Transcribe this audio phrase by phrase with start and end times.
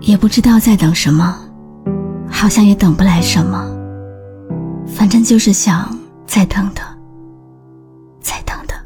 [0.00, 1.36] 也不知道在等什么，
[2.30, 3.64] 好像也等不来什么。
[4.86, 6.84] 反正就是想再等等，
[8.20, 8.76] 再等等。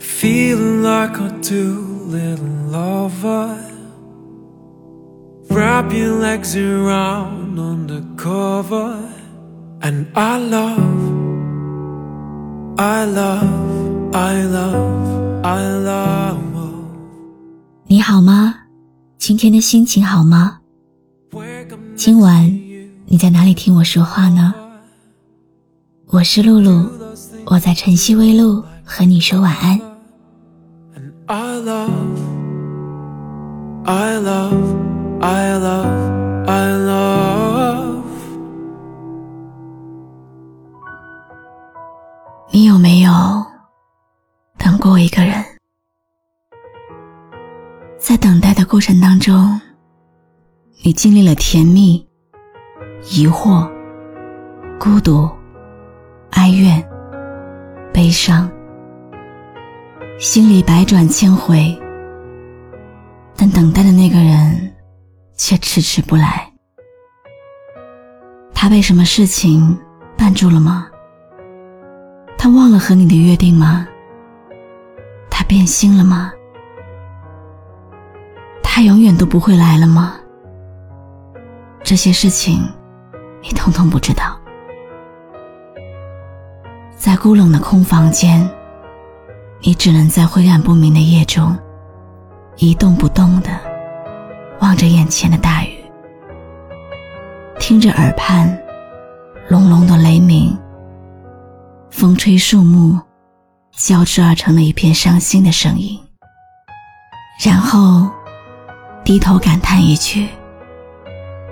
[0.00, 3.56] Feeling like a two little lover.
[5.50, 8.96] Wrap your legs around on the cover.
[9.80, 10.78] And I love,
[12.78, 16.38] I love, I love, I love.
[17.86, 18.54] 你好吗？
[19.26, 20.58] 今天的心情好吗？
[21.96, 22.44] 今晚
[23.06, 24.52] 你在哪里听我说话呢？
[26.08, 26.86] 我是露露，
[27.46, 29.80] 我在晨曦微露和你说晚安。
[31.24, 31.90] I love,
[33.86, 34.76] I love,
[35.22, 38.02] I love, I love.
[42.52, 43.10] 你有没有
[44.58, 45.42] 等过一个人？
[48.14, 49.60] 在等待的过程当中，
[50.84, 51.96] 你经历了甜蜜、
[53.10, 53.68] 疑惑、
[54.78, 55.28] 孤独、
[56.30, 56.80] 哀怨、
[57.92, 58.48] 悲伤，
[60.20, 61.76] 心里百转千回，
[63.34, 64.72] 但等待的那个人
[65.36, 66.48] 却迟迟不来。
[68.54, 69.76] 他被什么事情
[70.16, 70.86] 绊住了吗？
[72.38, 73.84] 他忘了和你的约定吗？
[75.28, 76.32] 他变心了吗？
[78.76, 80.16] 他永远都不会来了吗？
[81.84, 82.60] 这些事情，
[83.40, 84.36] 你通通不知道。
[86.96, 88.50] 在孤冷的空房间，
[89.60, 91.56] 你只能在灰暗不明的夜中，
[92.56, 93.50] 一动不动的
[94.58, 95.76] 望着眼前的大雨，
[97.60, 98.60] 听着耳畔
[99.48, 100.52] 隆隆的雷鸣。
[101.92, 102.98] 风吹树木，
[103.70, 105.96] 交织而成了一片伤心的声音。
[107.40, 108.10] 然后，
[109.04, 110.26] 低头感叹一句：“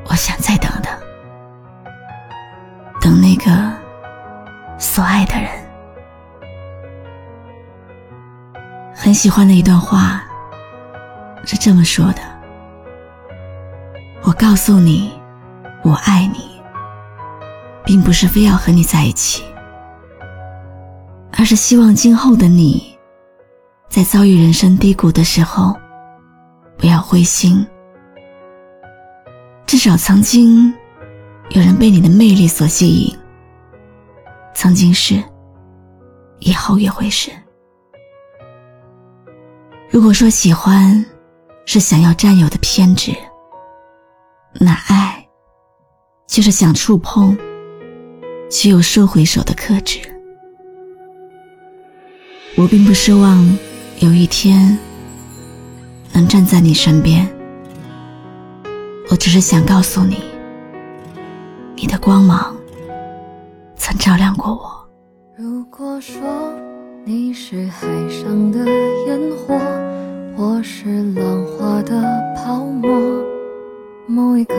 [0.08, 0.91] 我想再等等，
[2.98, 3.70] 等那个
[4.78, 5.50] 所爱的人。”
[8.95, 10.24] 很喜欢的一段话
[11.45, 12.23] 是这么说的
[14.24, 15.12] ：“我告诉你，
[15.83, 16.58] 我爱你，
[17.85, 19.45] 并不是非要和你在一起。”
[21.36, 22.98] 而是希望今后的你，
[23.91, 25.77] 在遭遇人生低谷的时候，
[26.82, 27.64] 不要灰心。
[29.66, 30.74] 至少曾经，
[31.50, 33.16] 有人被你的魅力所吸引。
[34.52, 35.22] 曾经是，
[36.40, 37.30] 以后也会是。
[39.90, 41.02] 如果说喜欢，
[41.66, 43.12] 是想要占有的偏执，
[44.54, 45.24] 那爱，
[46.26, 47.38] 就是想触碰，
[48.50, 50.00] 却又收回手的克制。
[52.56, 53.56] 我并不奢望
[54.00, 54.76] 有一天
[56.12, 57.27] 能站在你身边，
[59.11, 60.18] 我只是想告诉你，
[61.74, 62.55] 你的光芒
[63.77, 64.89] 曾照亮过我。
[65.36, 66.20] 如果说
[67.05, 68.58] 你是海上的
[69.06, 69.58] 烟火，
[70.36, 72.02] 我是浪花的
[72.36, 72.90] 泡沫，
[74.06, 74.55] 某一刻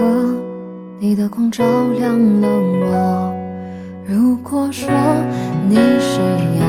[1.00, 1.64] 你的光照
[2.00, 3.34] 亮了我。
[4.06, 4.90] 如果说
[5.70, 6.20] 你是
[6.60, 6.66] 遥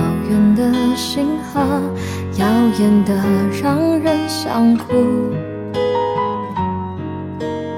[0.54, 1.60] 的星河，
[2.38, 2.46] 耀
[2.78, 3.14] 眼的
[3.62, 4.92] 让人想哭。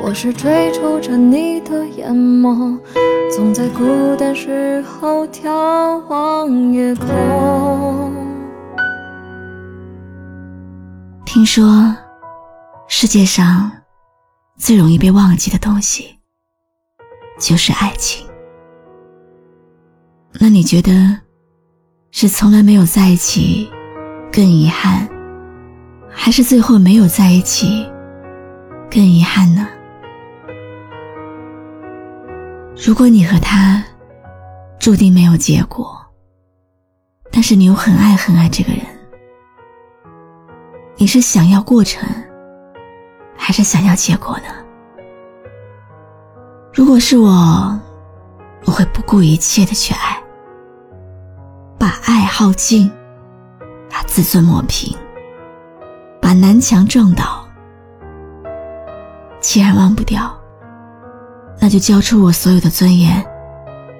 [0.03, 2.78] 我是追逐着你的眼眸，
[3.34, 8.12] 总在孤单时候眺望夜空。
[11.25, 11.94] 听说，
[12.87, 13.70] 世界上
[14.56, 16.16] 最容易被忘记的东西，
[17.38, 18.26] 就是爱情。
[20.38, 20.93] 那你觉得，
[22.19, 23.71] 是从来没有在一起
[24.32, 25.06] 更遗憾，
[26.09, 27.87] 还是最后没有在一起
[28.91, 29.69] 更遗憾呢？
[32.75, 33.84] 如果你和他
[34.78, 35.94] 注定没有结果，
[37.31, 38.81] 但是你又很爱很爱这个人，
[40.97, 42.09] 你是想要过程，
[43.37, 44.44] 还是想要结果呢？
[46.73, 47.79] 如果是我，
[48.64, 50.19] 我会不顾一切的去爱，
[52.38, 52.93] 耗尽，
[53.88, 54.94] 把自尊磨平，
[56.21, 57.49] 把南墙撞倒。
[59.41, 60.38] 既然忘不掉，
[61.59, 63.25] 那就交出我所有的尊严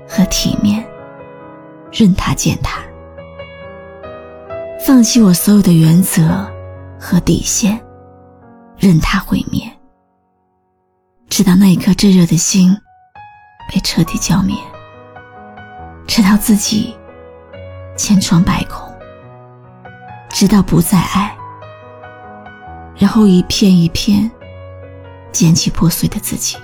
[0.07, 0.87] 和体面，
[1.91, 2.83] 任他践踏，
[4.87, 6.47] 放弃我所有的原则
[7.01, 7.83] 和底线，
[8.77, 9.63] 任他毁灭，
[11.31, 12.77] 直到那一颗炙热的心
[13.73, 14.55] 被彻底浇灭，
[16.07, 16.95] 直到自己
[17.97, 18.93] 千疮百孔，
[20.29, 21.35] 直到不再爱，
[22.97, 24.31] 然后一片一片
[25.33, 26.59] 捡起破碎的自己，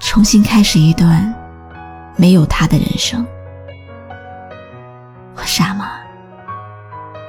[0.00, 1.32] 重新开始一段
[2.16, 3.24] 没有他的人生。
[5.36, 5.92] 我傻吗？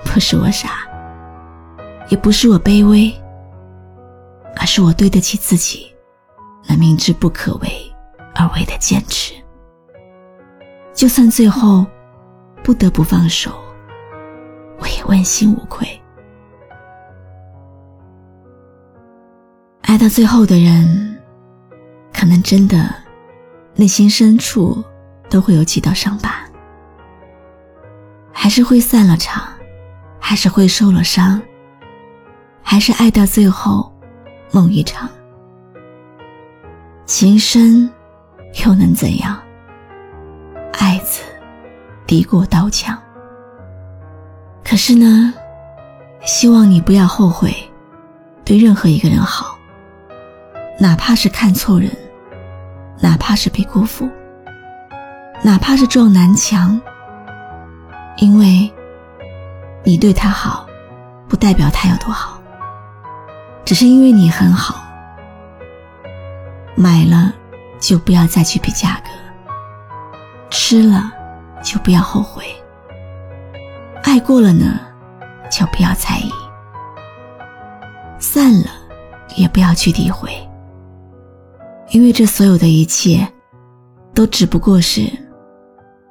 [0.03, 0.71] 不是我傻，
[2.09, 3.13] 也不是我卑微，
[4.57, 5.95] 而是我对得起自己
[6.67, 7.69] 那明知不可为
[8.35, 9.33] 而为的坚持。
[10.93, 11.85] 就算最后
[12.63, 13.51] 不得不放手，
[14.79, 15.87] 我也问心无愧。
[19.81, 21.19] 爱到最后的人，
[22.13, 22.93] 可能真的
[23.75, 24.83] 内心深处
[25.29, 26.45] 都会有几道伤疤，
[28.31, 29.43] 还是会散了场，
[30.19, 31.41] 还是会受了伤，
[32.61, 33.91] 还是爱到最后
[34.51, 35.09] 梦一场。
[37.05, 37.89] 情深
[38.65, 39.37] 又能怎样？
[40.73, 41.21] 爱字
[42.11, 43.01] 敌过刀枪。
[44.65, 45.33] 可是呢，
[46.25, 47.55] 希望你不要后悔，
[48.43, 49.57] 对任何一个人好。
[50.77, 51.89] 哪怕是看错人，
[52.99, 54.09] 哪怕是被辜负，
[55.41, 56.81] 哪怕是撞南墙，
[58.17, 58.69] 因为
[59.85, 60.67] 你对他好，
[61.29, 62.41] 不代表他有多好，
[63.63, 64.83] 只是因为你很好。
[66.75, 67.31] 买了
[67.79, 69.09] 就不要再去比价格，
[70.49, 71.09] 吃了
[71.61, 72.43] 就不要后悔，
[74.03, 74.79] 爱过了呢，
[75.49, 76.31] 就不要在意，
[78.19, 78.67] 散了
[79.35, 80.31] 也不要去诋毁。
[81.89, 83.27] 因为这所有的一切，
[84.13, 85.11] 都只不过是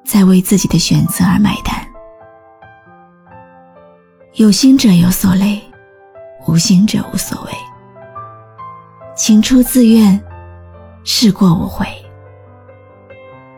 [0.04, 1.74] 在为自己的选择而买单。
[4.34, 5.60] 有心者有所累，
[6.46, 7.50] 无心者无所谓。
[9.16, 10.18] 情出自愿，
[11.02, 11.86] 事过无悔。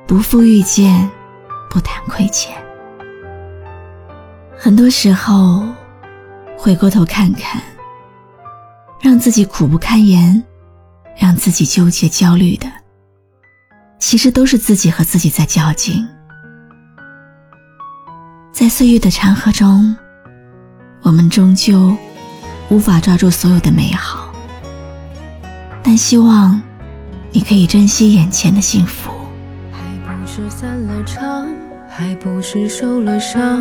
[0.06, 1.10] 不负遇见，
[1.72, 2.54] 不谈亏欠。
[4.54, 5.64] 很多时候，
[6.58, 7.62] 回过头看看，
[9.00, 10.44] 让自己苦不堪言。
[11.14, 12.66] 让自己纠结焦虑的，
[13.98, 16.08] 其实都是自己和自己在较劲。
[18.50, 19.94] 在岁月的长河中，
[21.02, 21.94] 我们终究
[22.70, 24.32] 无法抓住所有的美好，
[25.82, 26.60] 但希望
[27.30, 29.12] 你可以珍惜眼前的幸福。
[30.62, 31.48] 散了场，
[31.88, 33.60] 还不是受了伤，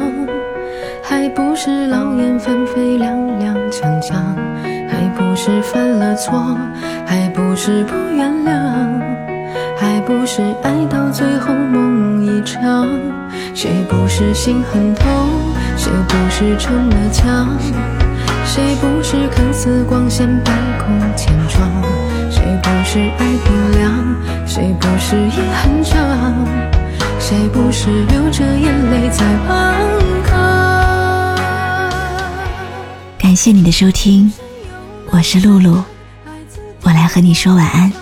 [1.01, 4.13] 还不是劳燕分飞踉踉跄跄。
[4.87, 6.55] 还不是犯了错，
[7.07, 8.53] 还不是不原谅，
[9.79, 12.87] 还不是爱到最后梦一场。
[13.55, 15.07] 谁不是心很痛，
[15.77, 17.49] 谁不是逞了强，
[18.45, 21.67] 谁不是看似光鲜百孔千疮，
[22.29, 23.91] 谁不是爱不凉，
[24.45, 26.45] 谁不是夜很长，
[27.21, 29.77] 谁不是流着眼泪在顽
[30.25, 31.37] 抗。
[33.19, 34.33] 感谢你的收听。
[35.11, 35.83] 我是露露，
[36.81, 37.93] 我来和你说晚安。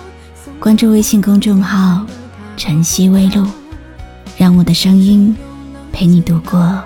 [0.58, 2.06] 关注微信公众号
[2.56, 3.46] “晨曦微露”，
[4.38, 5.36] 让我的声音
[5.92, 6.82] 陪你度过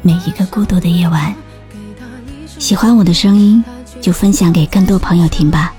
[0.00, 1.34] 每一个孤独的夜晚。
[2.58, 3.62] 喜欢我的声音，
[4.00, 5.74] 就分享给更多朋友听吧。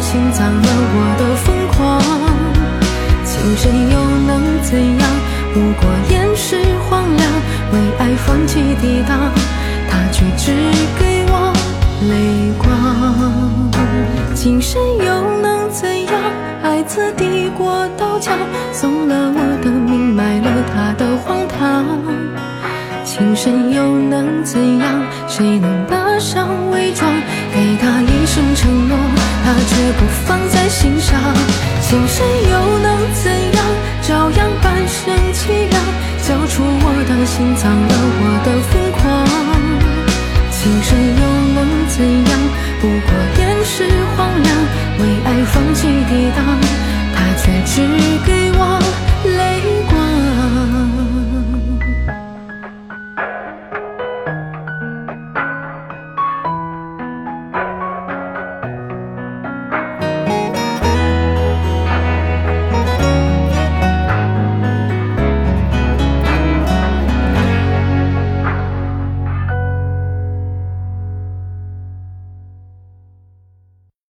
[0.00, 2.00] 心脏了我的疯狂。
[3.24, 5.08] 情深又能怎样？
[5.52, 6.56] 不过掩饰
[6.88, 7.22] 荒凉，
[7.72, 9.18] 为爱放弃抵挡，
[9.88, 10.52] 他却只
[10.98, 11.52] 给我
[12.08, 12.64] 泪光。
[14.34, 16.14] 情深又能怎样？
[16.62, 18.38] 爱字抵过刀枪，
[18.72, 21.84] 送了我的命，卖了他的荒唐。
[23.04, 25.02] 情深又能怎样？
[25.26, 25.79] 谁能